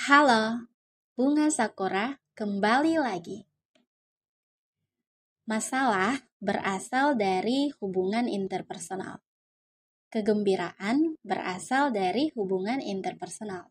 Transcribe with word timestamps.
Halo, 0.00 0.64
Bunga 1.12 1.52
Sakura 1.52 2.16
kembali 2.32 2.96
lagi. 3.04 3.44
Masalah 5.44 6.24
berasal 6.40 7.20
dari 7.20 7.68
hubungan 7.76 8.24
interpersonal. 8.24 9.20
Kegembiraan 10.08 11.20
berasal 11.20 11.92
dari 11.92 12.32
hubungan 12.32 12.80
interpersonal. 12.80 13.68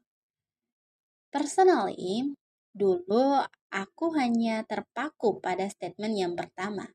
Personally, 1.33 2.37
dulu 2.77 3.41
aku 3.73 4.13
hanya 4.13 4.61
terpaku 4.69 5.41
pada 5.41 5.65
statement 5.65 6.13
yang 6.13 6.37
pertama, 6.37 6.93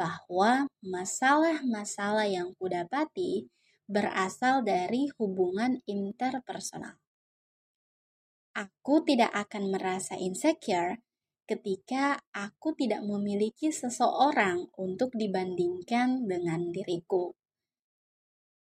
bahwa 0.00 0.64
masalah-masalah 0.80 2.24
yang 2.24 2.56
kudapati 2.56 3.52
berasal 3.84 4.64
dari 4.64 5.12
hubungan 5.20 5.76
interpersonal. 5.84 6.96
Aku 8.56 9.04
tidak 9.04 9.36
akan 9.36 9.68
merasa 9.68 10.16
insecure 10.16 11.04
ketika 11.44 12.24
aku 12.32 12.72
tidak 12.72 13.04
memiliki 13.04 13.68
seseorang 13.68 14.72
untuk 14.80 15.12
dibandingkan 15.12 16.24
dengan 16.24 16.72
diriku. 16.72 17.36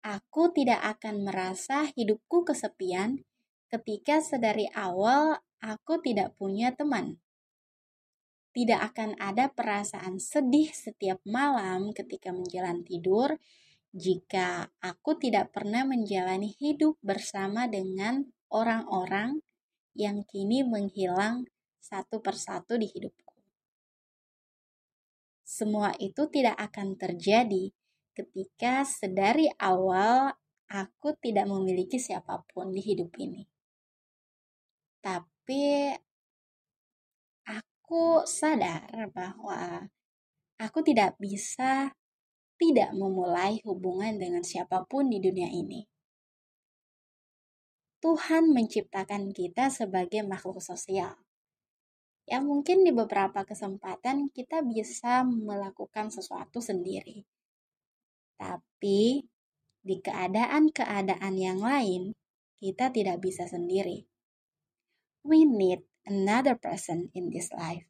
Aku 0.07 0.55
tidak 0.55 0.79
akan 0.97 1.27
merasa 1.27 1.91
hidupku 1.91 2.47
kesepian 2.47 3.27
ketika 3.67 4.23
sedari 4.23 4.71
awal 4.71 5.43
aku 5.59 5.99
tidak 5.99 6.31
punya 6.39 6.71
teman 6.71 7.19
tidak 8.53 8.93
akan 8.93 9.17
ada 9.17 9.49
perasaan 9.49 10.21
sedih 10.21 10.69
setiap 10.69 11.17
malam 11.25 11.89
ketika 11.89 12.29
menjalani 12.29 12.85
tidur 12.85 13.41
jika 13.97 14.69
aku 14.77 15.17
tidak 15.17 15.49
pernah 15.49 15.85
menjalani 15.89 16.53
hidup 16.61 17.01
bersama 17.01 17.65
dengan 17.65 18.29
orang-orang 18.53 19.41
yang 19.93 20.25
kini 20.25 20.65
menghilang 20.65 21.45
satu 21.81 22.21
persatu 22.21 22.77
di 22.77 22.89
hidupku. 22.89 23.37
Semua 25.45 25.93
itu 26.01 26.25
tidak 26.33 26.57
akan 26.57 26.97
terjadi 26.97 27.69
ketika 28.17 28.85
sedari 28.85 29.49
awal 29.61 30.33
aku 30.73 31.13
tidak 31.21 31.45
memiliki 31.45 32.01
siapa 32.01 32.41
pun 32.49 32.73
di 32.73 32.81
hidup 32.81 33.13
ini. 33.21 33.45
Tapi 35.03 35.93
aku 37.45 38.25
sadar 38.25 39.13
bahwa 39.13 39.85
aku 40.57 40.79
tidak 40.81 41.13
bisa 41.21 41.93
tidak 42.57 42.95
memulai 42.95 43.59
hubungan 43.67 44.17
dengan 44.17 44.41
siapa 44.41 44.87
pun 44.87 45.11
di 45.11 45.19
dunia 45.19 45.51
ini. 45.51 45.92
Tuhan 48.03 48.51
menciptakan 48.51 49.31
kita 49.31 49.71
sebagai 49.71 50.27
makhluk 50.27 50.59
sosial. 50.59 51.15
Ya 52.27 52.43
mungkin 52.43 52.83
di 52.83 52.91
beberapa 52.91 53.47
kesempatan 53.47 54.27
kita 54.27 54.59
bisa 54.59 55.23
melakukan 55.23 56.11
sesuatu 56.11 56.59
sendiri. 56.59 57.23
Tapi 58.35 59.23
di 59.79 59.95
keadaan-keadaan 60.03 61.35
yang 61.39 61.63
lain, 61.63 62.11
kita 62.59 62.91
tidak 62.91 63.23
bisa 63.23 63.47
sendiri. 63.47 64.03
We 65.23 65.47
need 65.47 65.87
another 66.03 66.59
person 66.59 67.07
in 67.15 67.31
this 67.31 67.55
life. 67.55 67.87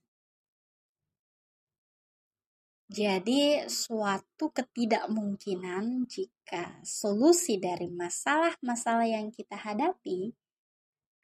Jadi, 2.94 3.66
suatu 3.66 4.53
ketidakmungkinan 4.53 6.05
jika 6.05 6.77
solusi 6.86 7.58
dari 7.58 7.89
masalah-masalah 7.89 9.09
yang 9.09 9.33
kita 9.33 9.58
hadapi 9.58 10.30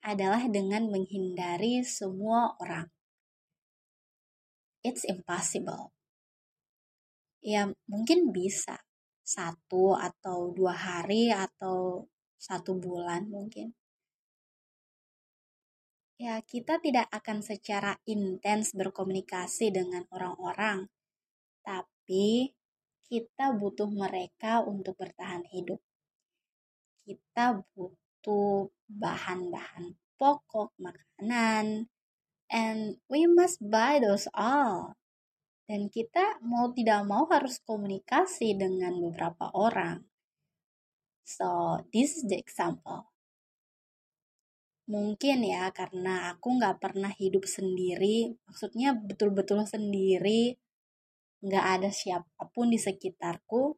adalah 0.02 0.50
dengan 0.50 0.90
menghindari 0.90 1.86
semua 1.86 2.58
orang. 2.58 2.90
It's 4.82 5.06
impossible. 5.06 5.94
Ya, 7.46 7.70
mungkin 7.86 8.34
bisa 8.34 8.82
satu 9.22 9.94
atau 9.94 10.50
dua 10.50 10.74
hari 10.74 11.30
atau 11.30 12.10
satu 12.42 12.82
bulan 12.82 13.30
mungkin 13.30 13.78
ya 16.20 16.36
kita 16.44 16.84
tidak 16.84 17.08
akan 17.16 17.40
secara 17.40 17.96
intens 18.04 18.76
berkomunikasi 18.76 19.72
dengan 19.72 20.04
orang-orang, 20.12 20.92
tapi 21.62 22.54
kita 23.10 23.58
butuh 23.58 23.90
mereka 23.90 24.62
untuk 24.62 24.98
bertahan 24.98 25.46
hidup. 25.50 25.82
Kita 27.04 27.58
butuh 27.74 28.70
bahan-bahan 28.86 29.98
pokok 30.20 30.76
makanan, 30.78 31.90
and 32.54 32.80
we 33.10 33.26
must 33.26 33.58
buy 33.64 33.98
those 33.98 34.30
all. 34.36 34.94
Dan 35.66 35.90
kita 35.90 36.42
mau 36.42 36.74
tidak 36.74 37.06
mau 37.06 37.30
harus 37.30 37.62
komunikasi 37.62 38.58
dengan 38.58 38.98
beberapa 38.98 39.54
orang. 39.54 40.06
So, 41.26 41.78
this 41.94 42.18
is 42.18 42.26
the 42.26 42.38
example 42.42 43.10
mungkin 44.90 45.46
ya 45.46 45.70
karena 45.70 46.34
aku 46.34 46.58
nggak 46.58 46.82
pernah 46.82 47.14
hidup 47.14 47.46
sendiri 47.46 48.34
maksudnya 48.50 48.98
betul-betul 48.98 49.62
sendiri 49.62 50.58
nggak 51.40 51.66
ada 51.80 51.90
siapa 51.92 52.44
pun 52.52 52.72
di 52.72 52.80
sekitarku. 52.80 53.76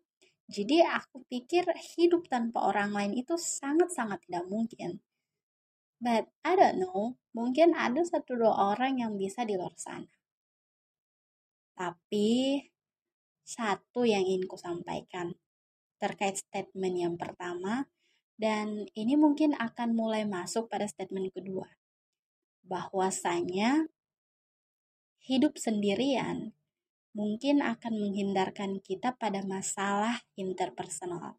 Jadi 0.52 0.84
aku 0.84 1.24
pikir 1.32 1.64
hidup 1.96 2.28
tanpa 2.28 2.68
orang 2.68 2.92
lain 2.92 3.14
itu 3.16 3.40
sangat-sangat 3.40 4.20
tidak 4.28 4.46
mungkin. 4.52 5.00
But 6.02 6.28
I 6.44 6.58
don't 6.58 6.82
know 6.82 7.22
mungkin 7.32 7.78
ada 7.78 8.02
satu 8.04 8.36
dua 8.36 8.76
orang 8.76 9.00
yang 9.00 9.16
bisa 9.16 9.46
di 9.48 9.56
luar 9.56 9.78
sana. 9.78 10.10
Tapi 11.78 12.60
satu 13.46 14.04
yang 14.04 14.26
ingin 14.26 14.50
ku 14.50 14.58
sampaikan 14.60 15.34
terkait 16.02 16.42
statement 16.42 16.96
yang 16.98 17.16
pertama 17.16 17.86
dan 18.42 18.90
ini 18.98 19.14
mungkin 19.14 19.54
akan 19.54 19.94
mulai 19.94 20.26
masuk 20.26 20.66
pada 20.68 20.90
statement 20.90 21.30
kedua. 21.30 21.70
Bahwasanya 22.66 23.86
hidup 25.22 25.62
sendirian 25.62 26.58
mungkin 27.12 27.60
akan 27.60 27.94
menghindarkan 28.00 28.80
kita 28.80 29.16
pada 29.20 29.44
masalah 29.44 30.24
interpersonal. 30.40 31.36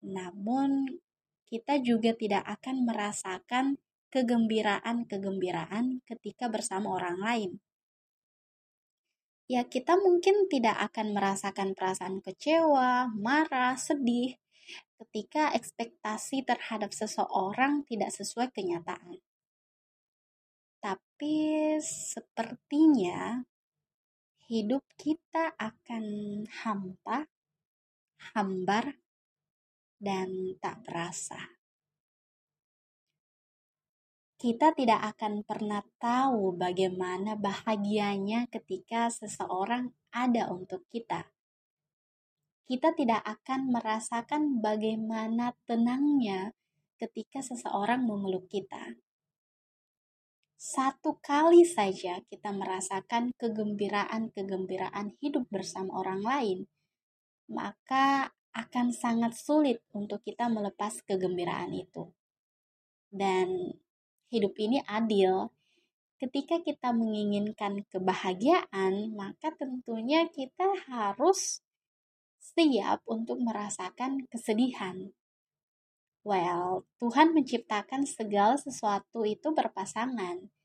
Namun 0.00 1.00
kita 1.46 1.78
juga 1.80 2.16
tidak 2.16 2.42
akan 2.48 2.88
merasakan 2.88 3.78
kegembiraan-kegembiraan 4.10 6.02
ketika 6.08 6.48
bersama 6.48 6.96
orang 6.96 7.18
lain. 7.20 7.50
Ya, 9.46 9.62
kita 9.62 9.94
mungkin 9.94 10.50
tidak 10.50 10.74
akan 10.90 11.14
merasakan 11.14 11.78
perasaan 11.78 12.18
kecewa, 12.18 13.14
marah, 13.14 13.78
sedih, 13.78 14.34
ketika 14.98 15.54
ekspektasi 15.54 16.42
terhadap 16.42 16.90
seseorang 16.90 17.86
tidak 17.86 18.10
sesuai 18.10 18.50
kenyataan. 18.50 19.22
Tapi 20.82 21.38
sepertinya 21.78 23.46
hidup 24.46 24.82
kita 24.98 25.54
akan 25.58 26.04
hampa, 26.62 27.26
hambar, 28.34 28.98
dan 29.98 30.58
tak 30.58 30.82
berasa. 30.86 31.38
Kita 34.36 34.72
tidak 34.76 35.16
akan 35.16 35.42
pernah 35.42 35.80
tahu 35.96 36.54
bagaimana 36.54 37.34
bahagianya 37.34 38.46
ketika 38.52 39.08
seseorang 39.08 39.96
ada 40.12 40.52
untuk 40.52 40.84
kita 40.92 41.26
kita 42.66 42.90
tidak 42.98 43.22
akan 43.22 43.70
merasakan 43.70 44.58
bagaimana 44.58 45.54
tenangnya 45.70 46.50
ketika 46.98 47.38
seseorang 47.38 48.02
memeluk 48.02 48.50
kita. 48.50 48.98
Satu 50.66 51.22
kali 51.22 51.62
saja 51.62 52.18
kita 52.26 52.50
merasakan 52.50 53.30
kegembiraan-kegembiraan 53.38 55.14
hidup 55.22 55.46
bersama 55.46 56.02
orang 56.02 56.26
lain, 56.26 56.58
maka 57.46 58.34
akan 58.50 58.90
sangat 58.90 59.38
sulit 59.38 59.78
untuk 59.94 60.26
kita 60.26 60.50
melepas 60.50 61.06
kegembiraan 61.06 61.70
itu. 61.70 62.10
Dan 63.06 63.78
hidup 64.34 64.58
ini 64.58 64.82
adil. 64.90 65.54
Ketika 66.18 66.58
kita 66.58 66.90
menginginkan 66.90 67.86
kebahagiaan, 67.86 69.14
maka 69.14 69.54
tentunya 69.54 70.26
kita 70.26 70.82
harus 70.90 71.62
siap 72.42 73.06
untuk 73.06 73.38
merasakan 73.38 74.26
kesedihan. 74.26 75.14
Well, 76.26 76.90
Tuhan 76.98 77.38
menciptakan 77.38 78.02
segala 78.02 78.58
sesuatu 78.58 79.22
itu 79.22 79.54
berpasangan. 79.54 80.55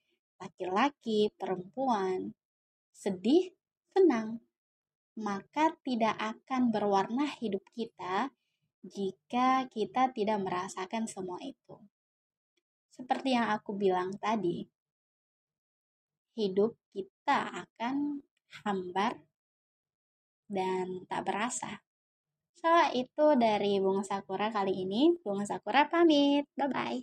Laki-laki, 0.41 1.29
perempuan, 1.37 2.33
sedih, 2.89 3.53
senang. 3.93 4.41
Maka 5.13 5.77
tidak 5.85 6.17
akan 6.17 6.73
berwarna 6.73 7.29
hidup 7.37 7.61
kita 7.77 8.33
jika 8.81 9.69
kita 9.69 10.09
tidak 10.09 10.41
merasakan 10.41 11.05
semua 11.05 11.37
itu. 11.45 11.77
seperti 12.91 13.33
yang 13.33 13.49
aku 13.49 13.73
bilang 13.73 14.13
tadi, 14.21 14.61
hidup 16.37 16.77
kita 16.93 17.65
akan 17.65 18.21
hambar 18.61 19.17
dan 20.45 21.07
tak 21.07 21.23
berasa. 21.25 21.81
So, 22.61 22.69
itu 22.93 23.25
dari 23.41 23.81
Bunga 23.81 24.05
Sakura 24.05 24.53
kali 24.53 24.85
ini. 24.85 25.17
Bunga 25.23 25.47
Sakura 25.49 25.89
pamit. 25.89 26.45
Bye-bye. 26.53 27.01